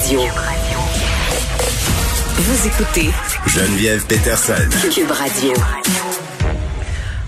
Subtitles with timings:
[0.00, 0.20] Radio.
[2.36, 3.10] Vous écoutez
[3.46, 4.54] Geneviève Peterson.
[4.90, 5.52] Cube Radio.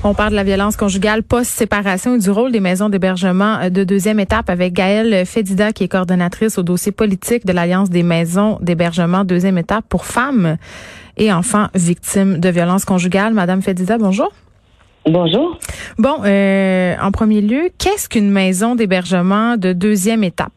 [0.02, 3.84] On parle de la violence conjugale post-séparation et du rôle des maisons d'hébergement euh, de
[3.84, 8.58] deuxième étape avec Gaëlle Fédida, qui est coordonnatrice au dossier politique de l'Alliance des maisons
[8.62, 10.56] d'hébergement deuxième étape pour femmes
[11.18, 13.34] et enfants victimes de violences conjugales.
[13.34, 14.32] Madame Fédida, bonjour.
[15.04, 15.58] Bonjour.
[15.98, 20.52] Bon, euh, en premier lieu, qu'est-ce qu'une maison d'hébergement de deuxième étape?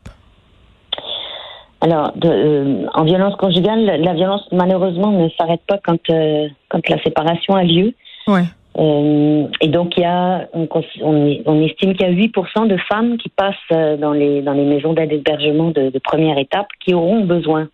[1.85, 6.89] Alors, de, euh, en violence conjugale, la violence malheureusement ne s'arrête pas quand euh, quand
[6.89, 7.93] la séparation a lieu.
[8.25, 8.41] Ouais.
[8.79, 10.67] Euh, et donc il y a, on,
[11.03, 14.93] on, estime qu'il y a 8% de femmes qui passent dans les dans les maisons
[14.93, 17.69] d'aide hébergement de, de, première étape qui auront besoin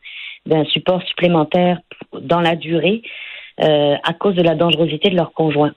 [0.45, 1.79] d'un support supplémentaire
[2.21, 3.03] dans la durée
[3.57, 5.71] à cause de la dangerosité de leur conjoint.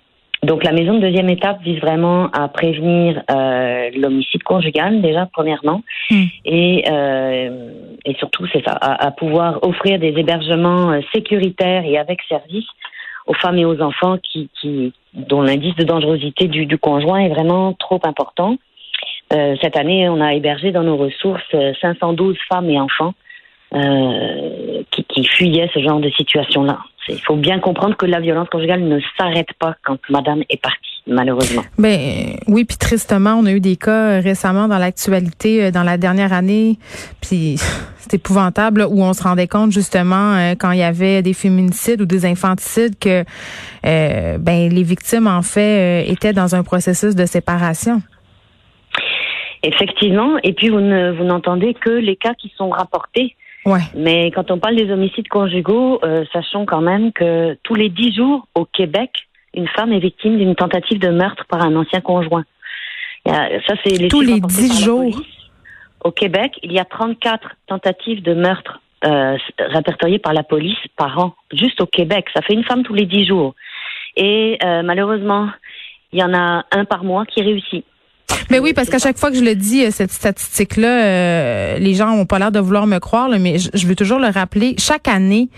[0.45, 5.83] Donc la maison de deuxième étape vise vraiment à prévenir euh, l'homicide conjugal déjà premièrement
[6.11, 6.25] Mm.
[6.45, 7.71] et euh,
[8.05, 12.66] et surtout c'est ça à, à pouvoir offrir des hébergements euh, sécuritaires et avec service
[13.27, 17.30] aux femmes et aux enfants qui, qui dont l'indice de dangerosité du, du conjoint est
[17.30, 18.59] vraiment trop important.
[19.33, 23.15] Euh, cette année, on a hébergé dans nos ressources euh, 512 femmes et enfants
[23.74, 26.80] euh, qui, qui fuyaient ce genre de situation-là.
[27.09, 31.02] Il faut bien comprendre que la violence conjugale ne s'arrête pas quand madame est partie,
[31.07, 31.63] malheureusement.
[31.79, 35.99] Ben oui, puis tristement, on a eu des cas récemment dans l'actualité euh, dans la
[35.99, 36.79] dernière année,
[37.21, 37.57] puis
[38.05, 41.33] c'est épouvantable là, où on se rendait compte justement euh, quand il y avait des
[41.33, 43.24] féminicides ou des infanticides que
[43.87, 48.02] euh, ben les victimes en fait euh, étaient dans un processus de séparation.
[49.63, 53.35] Effectivement, et puis vous ne vous n'entendez que les cas qui sont rapportés.
[53.66, 53.80] Ouais.
[53.95, 58.15] Mais quand on parle des homicides conjugaux, euh, sachons quand même que tous les dix
[58.15, 59.10] jours au Québec,
[59.54, 62.45] une femme est victime d'une tentative de meurtre par un ancien conjoint.
[63.24, 65.21] Il y a- ça, c'est les Tous les rapportés 10 par la jours.
[66.04, 71.19] Au Québec, il y a 34 tentatives de meurtre euh, répertoriées par la police par
[71.19, 72.26] an, juste au Québec.
[72.34, 73.54] Ça fait une femme tous les dix jours.
[74.16, 75.49] Et euh, malheureusement,
[76.12, 77.84] il y en a un par mois qui réussit.
[78.50, 81.95] Mais oui, parce qu'à chaque fois que je le dis, euh, cette statistique-là, euh, les
[81.95, 84.28] gens ont pas l'air de vouloir me croire, là, mais je, je veux toujours le
[84.28, 84.75] rappeler.
[84.78, 85.49] Chaque année,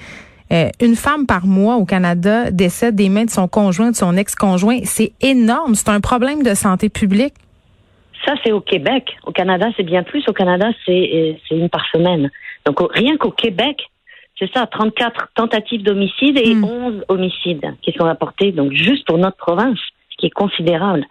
[0.52, 4.16] euh, une femme par mois au Canada décède des mains de son conjoint, de son
[4.16, 4.78] ex-conjoint.
[4.84, 5.74] C'est énorme.
[5.74, 7.34] C'est un problème de santé publique.
[8.24, 9.16] Ça, c'est au Québec.
[9.24, 10.26] Au Canada, c'est bien plus.
[10.28, 12.30] Au Canada, c'est euh, une par semaine.
[12.64, 13.76] Donc, rien qu'au Québec,
[14.38, 16.64] c'est ça, 34 tentatives d'homicide et Hmm.
[16.64, 19.78] 11 homicides qui sont rapportés, donc juste pour notre province,
[20.10, 21.04] ce qui est considérable.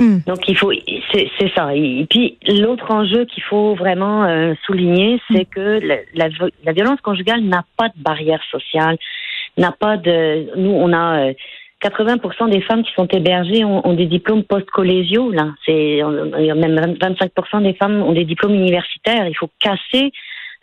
[0.00, 0.18] Hmm.
[0.26, 0.72] Donc, il faut,
[1.12, 1.74] c'est ça.
[1.74, 6.28] Et puis, l'autre enjeu qu'il faut vraiment euh, souligner, c'est que la, la,
[6.64, 8.96] la violence conjugale n'a pas de barrière sociale,
[9.56, 10.56] n'a pas de.
[10.56, 11.28] Nous, on a.
[11.28, 11.32] euh,
[11.82, 15.30] 80% des femmes qui sont hébergées ont, ont des diplômes post-collégiaux.
[15.30, 19.28] Là, c'est on- il y a même 25% des femmes ont des diplômes universitaires.
[19.28, 20.10] Il faut casser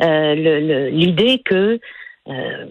[0.01, 1.79] euh, l'idée que
[2.27, 2.65] euh,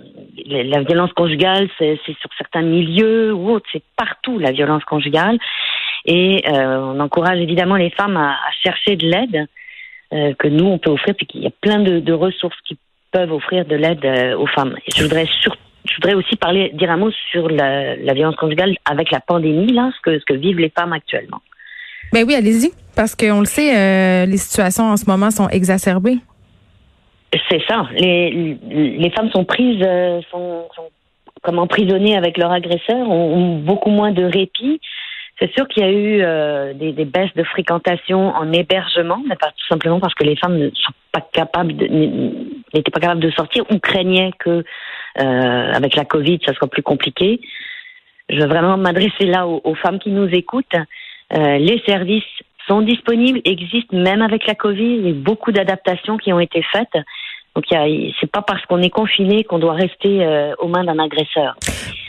[0.47, 3.67] la violence conjugale, c'est sur certains milieux ou autres.
[3.73, 5.39] C'est partout la violence conjugale.
[6.07, 9.47] Et euh, on encourage évidemment les femmes à, à chercher de l'aide
[10.13, 12.79] euh, que nous on peut offrir, puis qu'il y a plein de, de ressources qui
[13.13, 14.77] peuvent offrir de l'aide euh, aux femmes.
[14.87, 15.59] Et je voudrais surtout
[15.89, 19.73] je voudrais aussi parler, dire un mot sur la, la violence conjugale avec la pandémie,
[19.73, 21.41] là, ce que, ce que vivent les femmes actuellement.
[22.13, 26.19] Ben oui, allez-y, parce qu'on le sait, euh, les situations en ce moment sont exacerbées.
[27.49, 27.89] C'est ça.
[27.97, 30.91] Les, les femmes sont prises, euh, sont, sont
[31.43, 34.81] comme emprisonnées avec leur agresseur, ont, ont beaucoup moins de répit.
[35.41, 39.49] C'est sûr qu'il y a eu euh, des, baisses de fréquentation en hébergement, mais pas
[39.49, 43.65] tout simplement parce que les femmes ne sont pas capables, n'étaient pas capables de sortir
[43.71, 44.63] ou craignaient que
[45.19, 47.41] euh, avec la Covid, ça soit plus compliqué.
[48.29, 50.77] Je veux vraiment m'adresser là aux, femmes qui nous écoutent.
[51.33, 52.23] Euh, les services
[52.69, 54.97] sont disponibles, existent même avec la Covid.
[54.97, 57.03] Il y a beaucoup d'adaptations qui ont été faites.
[57.57, 61.57] Donc, c'est pas parce qu'on est confiné qu'on doit rester euh, aux mains d'un agresseur.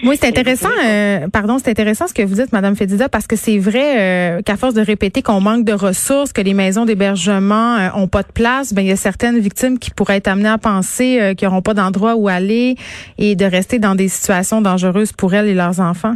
[0.04, 0.70] Oui, c'est intéressant.
[0.86, 4.42] euh, pardon, c'est intéressant ce que vous dites, Madame Fédida, parce que c'est vrai euh,
[4.42, 8.32] qu'à force de répéter qu'on manque de ressources, que les maisons d'hébergement ont pas de
[8.32, 11.48] place, ben il y a certaines victimes qui pourraient être amenées à penser euh, qu'ils
[11.48, 12.76] n'auront pas d'endroit où aller
[13.18, 16.16] et de rester dans des situations dangereuses pour elles et leurs enfants.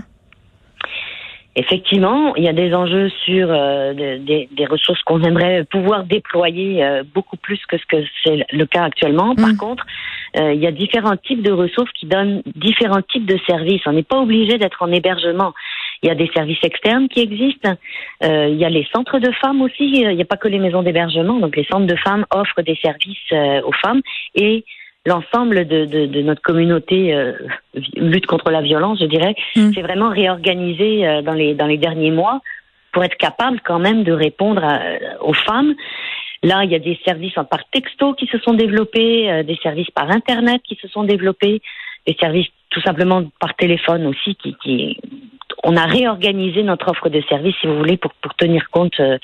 [1.57, 6.04] Effectivement, il y a des enjeux sur euh, de- des, des ressources qu'on aimerait pouvoir
[6.04, 9.36] déployer euh, beaucoup plus que ce que c'est le cas actuellement.
[9.36, 9.57] Par Mm.
[9.57, 9.86] contre,
[10.38, 13.81] euh, il y a différents types de ressources qui donnent différents types de services.
[13.86, 15.54] On n'est pas obligé d'être en hébergement.
[16.04, 17.74] Il y a des services externes qui existent.
[18.24, 19.86] Euh, il y a les centres de femmes aussi.
[20.01, 21.40] Il n'y a pas que les maisons d'hébergement.
[21.40, 24.01] Donc les centres de femmes offrent des services euh, aux femmes
[24.36, 24.66] et
[25.06, 27.34] l'ensemble de, de, de notre communauté euh,
[27.96, 29.72] lutte contre la violence, je dirais, Mm.
[29.74, 32.42] c'est vraiment réorganisé euh, dans les dans les derniers mois
[32.92, 34.81] pour être capable quand même de répondre à-
[35.22, 35.75] aux femmes.
[36.44, 39.92] Là, il y a des services par texto qui se sont développés, euh, des services
[39.92, 41.62] par Internet qui se sont développés,
[42.08, 44.98] des services tout simplement par téléphone aussi qui, qui
[45.63, 49.18] on a réorganisé notre offre de services, si vous voulez, pour, pour tenir compte euh,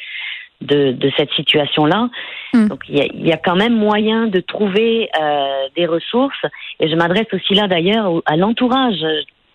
[0.61, 2.09] de, de cette situation-là.
[2.53, 2.67] Hmm.
[2.67, 6.45] Donc il y, a, y a quand même moyen de trouver euh, des ressources.
[6.79, 9.03] Et je m'adresse aussi là d'ailleurs à l'entourage.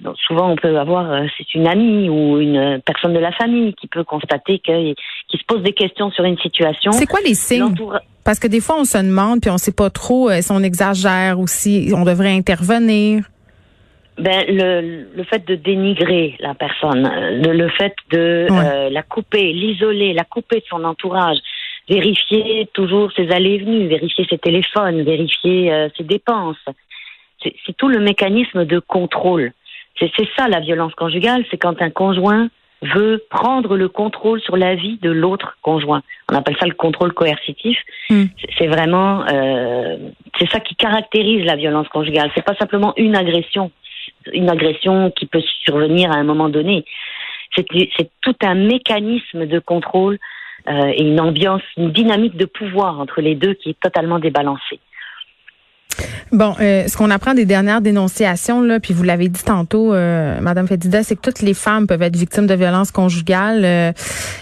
[0.00, 3.72] Donc, souvent on peut avoir, euh, c'est une amie ou une personne de la famille
[3.74, 6.92] qui peut constater que, qui se pose des questions sur une situation.
[6.92, 7.74] C'est quoi les signes?
[8.22, 10.62] Parce que des fois, on se demande, puis on sait pas trop euh, si on
[10.62, 13.24] exagère ou si on devrait intervenir.
[14.18, 19.02] Ben, le, le fait de dénigrer la personne, euh, le, le fait de euh, la
[19.02, 21.36] couper, l'isoler, la couper de son entourage,
[21.88, 26.56] vérifier toujours ses allées et venues, vérifier ses téléphones, vérifier euh, ses dépenses.
[27.42, 29.52] C'est tout le mécanisme de contrôle.
[30.00, 32.48] C'est ça la violence conjugale, c'est quand un conjoint
[32.82, 36.02] veut prendre le contrôle sur la vie de l'autre conjoint.
[36.30, 37.78] On appelle ça le contrôle coercitif.
[38.10, 38.24] Hmm.
[38.40, 39.96] C'est- C'est vraiment, euh,
[40.38, 42.30] c'est ça qui caractérise la violence conjugale.
[42.34, 43.70] C'est pas simplement une agression,
[44.32, 46.84] une agression qui peut survenir à un moment donné.
[47.54, 50.18] C'est tout un mécanisme de contrôle
[50.68, 54.80] euh, et une ambiance, une dynamique de pouvoir entre les deux qui est totalement débalancée.
[56.32, 60.40] Bon, euh, ce qu'on apprend des dernières dénonciations, là, puis vous l'avez dit tantôt, euh,
[60.40, 63.64] Madame Fedida, c'est que toutes les femmes peuvent être victimes de violences conjugales.
[63.64, 63.92] euh,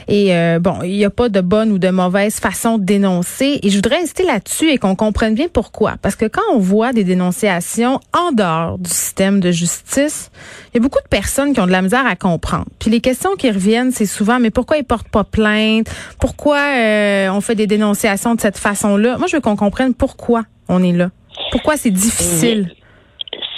[0.08, 3.58] et euh, bon, il n'y a pas de bonne ou de mauvaise façon de dénoncer.
[3.62, 5.96] Et je voudrais insister là-dessus et qu'on comprenne bien pourquoi.
[6.00, 10.30] Parce que quand on voit des dénonciations en dehors du système de justice,
[10.72, 12.66] il y a beaucoup de personnes qui ont de la misère à comprendre.
[12.78, 15.90] Puis les questions qui reviennent, c'est souvent, mais pourquoi ils portent pas plainte?
[16.18, 19.18] Pourquoi euh, on fait des dénonciations de cette façon-là?
[19.18, 21.10] Moi, je veux qu'on comprenne pourquoi on est là.
[21.50, 22.70] Pourquoi c'est difficile?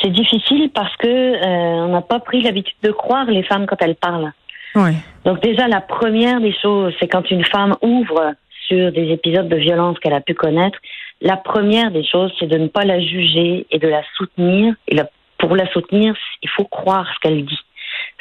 [0.03, 3.81] C'est difficile parce que euh, on n'a pas pris l'habitude de croire les femmes quand
[3.81, 4.33] elles parlent.
[4.75, 4.95] Ouais.
[5.25, 8.35] Donc déjà, la première des choses, c'est quand une femme ouvre
[8.69, 10.79] sur des épisodes de violence qu'elle a pu connaître,
[11.23, 14.75] la première des choses, c'est de ne pas la juger et de la soutenir.
[14.89, 15.09] Et la-
[15.39, 17.59] pour la soutenir, il faut croire ce qu'elle dit.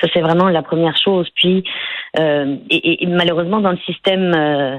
[0.02, 1.28] Ça, c'est vraiment la première chose.
[1.36, 1.64] Puis,
[2.20, 4.78] euh, et, et- et malheureusement, dans le système euh,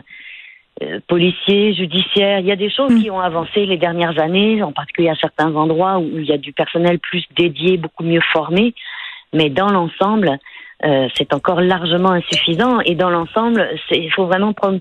[0.82, 3.02] euh, policier, judiciaire, il y a des choses Mm.
[3.02, 6.38] qui ont avancé les dernières années, en particulier à certains endroits où il y a
[6.38, 8.74] du personnel plus dédié, beaucoup mieux formé.
[9.32, 10.38] Mais dans l'ensemble,
[10.84, 12.80] euh, c'est encore largement insuffisant.
[12.80, 14.80] Et dans l'ensemble, il faut vraiment prendre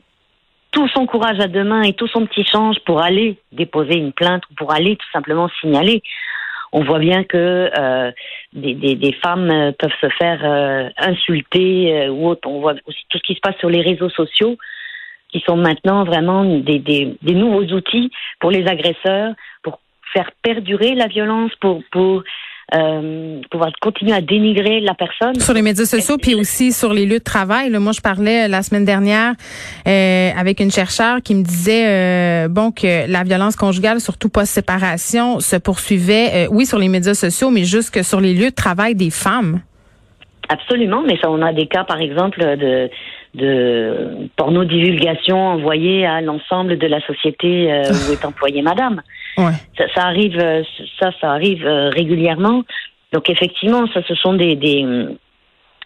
[0.72, 4.12] tout son courage à deux mains et tout son petit change pour aller déposer une
[4.12, 6.04] plainte ou pour aller tout simplement signaler.
[6.74, 8.12] On voit bien que euh,
[8.52, 12.50] des, des, des femmes euh, peuvent se faire euh, insulter euh, ou autre.
[12.50, 14.58] On voit aussi tout ce qui se passe sur les réseaux sociaux
[15.36, 18.10] qui sont maintenant vraiment des, des, des nouveaux outils
[18.40, 19.34] pour les agresseurs,
[19.64, 19.82] pour
[20.14, 22.24] faire perdurer la violence, pour, pour
[22.74, 25.36] euh, pouvoir continuer à dénigrer la personne.
[25.36, 27.70] Sur les médias sociaux, puis aussi sur les lieux de travail.
[27.70, 29.34] Là, moi, je parlais euh, la semaine dernière
[29.86, 35.42] euh, avec une chercheure qui me disait euh, bon que la violence conjugale, surtout post-séparation,
[35.42, 39.10] se poursuivait, oui, sur les médias sociaux, mais jusque sur les lieux de travail des
[39.10, 39.60] femmes.
[40.48, 42.90] Absolument, mais ça, on a des cas, par exemple, de,
[43.36, 49.02] de porno-divulgation envoyée à l'ensemble de la société euh, où est employée madame.
[49.38, 49.52] Ouais.
[49.78, 50.64] Ça, ça arrive, euh,
[51.00, 52.64] ça, ça arrive euh, régulièrement.
[53.14, 54.86] Donc, effectivement, ça, ce sont des, des,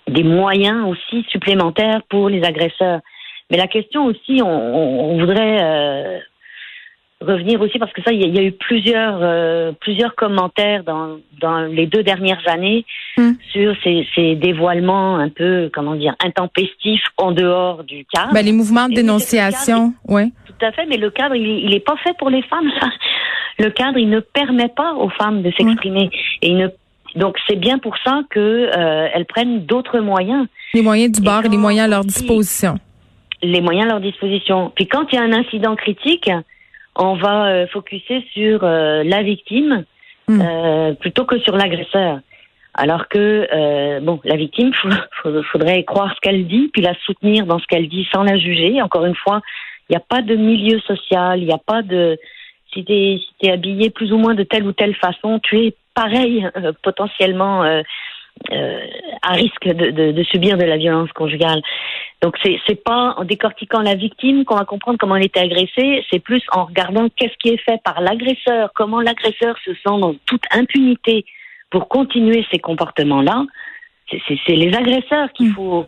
[0.08, 3.02] des moyens aussi supplémentaires pour les agresseurs.
[3.50, 6.20] Mais la question aussi, on, on, on voudrait euh,
[7.22, 10.16] revenir aussi parce que ça, il y, a- il y a eu plusieurs euh, plusieurs
[10.16, 12.86] commentaires dans dans les deux dernières années
[13.18, 13.34] Hmm.
[13.52, 18.32] sur ces, ces dévoilements un peu comment dire intempestifs en dehors du cadre.
[18.34, 20.32] Ben, les mouvements de Et dénonciation, oui.
[20.48, 22.70] Tout à fait, mais le cadre, il, il est pas fait pour les femmes.
[22.80, 22.88] ça.
[23.58, 26.10] Le cadre, il ne permet pas aux femmes de s'exprimer.
[26.42, 26.68] Et il ne,
[27.16, 31.44] donc c'est bien pour ça que euh, elles prennent d'autres moyens, Les moyens du bord
[31.44, 32.76] et les moyens à leur disposition.
[33.44, 34.72] les moyens à leur disposition.
[34.76, 36.30] Puis quand il y a un incident critique,
[37.00, 39.86] on va euh, focuser sur euh, la victime
[40.30, 40.42] Hmm.
[40.42, 42.20] euh, plutôt que sur l'agresseur.
[42.76, 44.72] Alors que euh, bon, la victime,
[45.26, 48.38] il faudrait croire ce qu'elle dit, puis la soutenir dans ce qu'elle dit sans la
[48.38, 48.80] juger.
[48.80, 49.42] Encore une fois,
[49.90, 52.20] il n'y a pas de milieu social, il n'y a pas de
[52.72, 55.76] si t'es si t'es habillé plus ou moins de telle ou telle façon, tu es
[55.96, 57.82] pareil euh, potentiellement euh,
[58.52, 58.80] euh,
[59.22, 61.62] à risque de, de, de subir de la violence conjugale.
[62.22, 66.04] Donc c'est c'est pas en décortiquant la victime qu'on va comprendre comment elle était agressée,
[66.10, 70.14] c'est plus en regardant qu'est-ce qui est fait par l'agresseur, comment l'agresseur se sent dans
[70.26, 71.26] toute impunité
[71.70, 73.46] pour continuer ces comportements-là.
[74.10, 75.86] C'est- les agresseurs qu'il faut,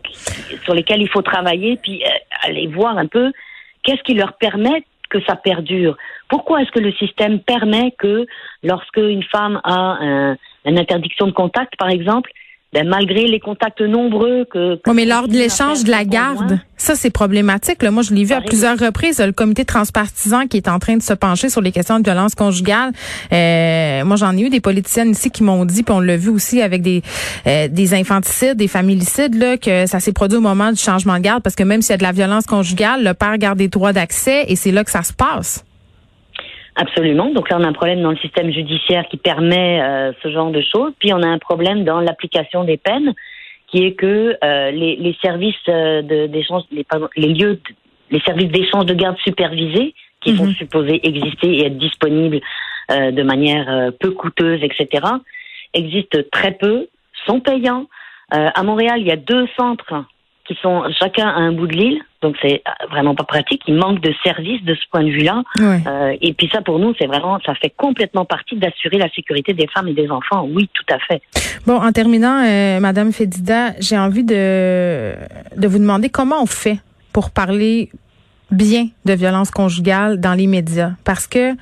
[0.62, 2.08] sur lesquels il faut travailler, puis euh,
[2.46, 3.32] aller voir un peu
[3.82, 5.96] qu'est-ce qui leur permet que ça perdure.
[6.28, 8.26] Pourquoi est-ce que le système permet que
[8.62, 12.30] lorsque une femme a un, une interdiction de contact, par exemple,
[12.72, 14.76] ben, malgré les contacts nombreux que...
[14.76, 17.82] que mais lors de l'échange de la garde, ça c'est problématique.
[17.82, 17.90] Là.
[17.90, 21.02] Moi, je l'ai vu à plusieurs reprises, le comité transpartisan qui est en train de
[21.02, 22.92] se pencher sur les questions de violence conjugale.
[23.30, 26.30] Euh, moi, j'en ai eu des politiciennes ici qui m'ont dit, puis on l'a vu
[26.30, 27.02] aussi avec des,
[27.46, 31.22] euh, des infanticides, des familicides, là, que ça s'est produit au moment du changement de
[31.22, 33.68] garde, parce que même s'il y a de la violence conjugale, le père garde des
[33.68, 35.62] droits d'accès et c'est là que ça se passe.
[36.74, 37.30] Absolument.
[37.30, 40.50] Donc là, on a un problème dans le système judiciaire qui permet euh, ce genre
[40.50, 40.92] de choses.
[40.98, 43.12] Puis on a un problème dans l'application des peines,
[43.68, 46.86] qui est que euh, les, les, services euh, d'échange, les,
[47.16, 47.60] les, lieux,
[48.10, 50.54] les services d'échange de garde supervisés, qui sont mhm.
[50.54, 52.40] supposés exister et être disponibles
[52.88, 55.04] de manière peu coûteuse, etc.,
[55.72, 56.86] existent très peu,
[57.26, 57.86] sont payants.
[58.30, 60.04] à Montréal, il y a deux centres
[60.46, 63.62] qui sont chacun à un bout de l'île, donc c'est vraiment pas pratique.
[63.66, 65.42] Il manque de services de ce point de vue-là.
[65.60, 69.52] Euh, et puis ça, pour nous, c'est vraiment, ça fait complètement partie d'assurer la sécurité
[69.52, 70.48] des femmes et des enfants.
[70.50, 71.22] Oui, tout à fait.
[71.66, 75.14] Bon, en terminant, euh, Madame Fedida, j'ai envie de
[75.56, 76.78] de vous demander comment on fait
[77.12, 77.90] pour parler
[78.50, 81.54] bien de violence conjugale dans les médias, parce que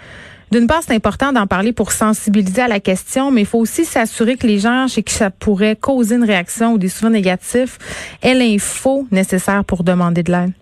[0.51, 3.85] d'une part, c'est important d'en parler pour sensibiliser à la question, mais il faut aussi
[3.85, 7.79] s'assurer que les gens chez qui ça pourrait causer une réaction ou des souvenirs négatifs
[8.23, 10.53] aient l'info nécessaire pour demander de l'aide.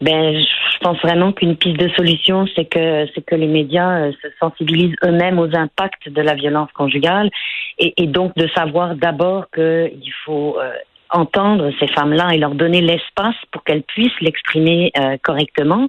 [0.00, 4.12] Ben, je pense vraiment qu'une piste de solution, c'est que c'est que les médias euh,
[4.20, 7.30] se sensibilisent eux-mêmes aux impacts de la violence conjugale
[7.78, 10.72] et, donc de savoir d'abord qu'il faut euh,
[11.10, 15.88] entendre ces femmes-là et leur donner l'espace pour qu'elles puissent l'exprimer euh, correctement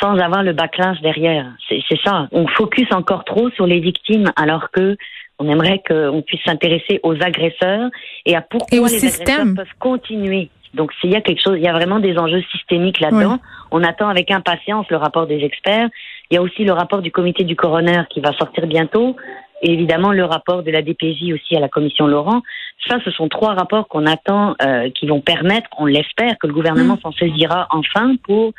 [0.00, 1.46] sans avoir le backlash derrière.
[1.68, 2.28] C'est ça.
[2.32, 4.96] On focus encore trop sur les victimes alors que
[5.38, 7.90] on aimerait qu'on puisse s'intéresser aux agresseurs
[8.26, 10.50] et à pourquoi les agresseurs peuvent continuer.
[10.74, 13.38] Donc s'il y a quelque chose, il y a vraiment des enjeux systémiques là-dedans.
[13.70, 15.88] On attend avec impatience le rapport des experts.
[16.30, 19.16] Il y a aussi le rapport du comité du coroner qui va sortir bientôt.
[19.62, 22.42] Et évidemment, le rapport de la DPJ aussi à la commission Laurent.
[22.88, 26.54] Ça, ce sont trois rapports qu'on attend, euh, qui vont permettre, on l'espère, que le
[26.54, 27.00] gouvernement mmh.
[27.02, 28.52] s'en saisira enfin pour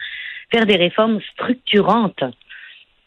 [0.51, 2.23] faire des réformes structurantes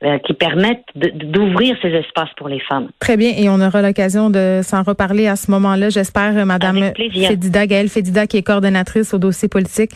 [0.04, 2.88] euh, qui permettent d'ouvrir ces espaces pour les femmes.
[2.98, 6.92] Très bien, et on aura l'occasion de s'en reparler à ce moment-là, j'espère, euh, Madame
[6.96, 9.92] Fédida, Gaëlle Fédida, qui est coordonnatrice au dossier politique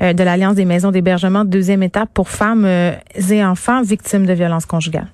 [0.00, 4.66] euh, de l'Alliance des maisons d'hébergement, deuxième étape pour femmes et enfants victimes de violences
[4.66, 5.08] conjugales.